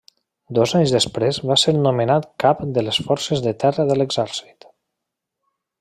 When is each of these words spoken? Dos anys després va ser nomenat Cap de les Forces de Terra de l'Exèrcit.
Dos 0.57 0.71
anys 0.79 0.93
després 0.95 1.39
va 1.51 1.57
ser 1.65 1.73
nomenat 1.89 2.27
Cap 2.45 2.65
de 2.79 2.87
les 2.87 3.01
Forces 3.11 3.47
de 3.49 3.57
Terra 3.65 3.87
de 3.93 3.99
l'Exèrcit. 4.01 4.71